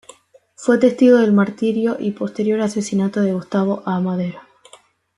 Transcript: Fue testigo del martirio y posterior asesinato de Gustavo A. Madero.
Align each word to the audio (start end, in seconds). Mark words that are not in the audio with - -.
Fue 0.55 0.79
testigo 0.79 1.17
del 1.19 1.31
martirio 1.31 1.95
y 1.99 2.09
posterior 2.09 2.59
asesinato 2.61 3.21
de 3.21 3.33
Gustavo 3.33 3.83
A. 3.85 3.99
Madero. 3.99 4.39